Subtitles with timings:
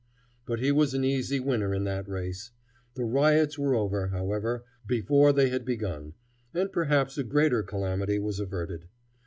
[0.47, 2.49] But he was an easy winner in that race.
[2.95, 6.15] The riots were over, however, before they had begun,
[6.55, 8.87] and perhaps a greater calamity was averted.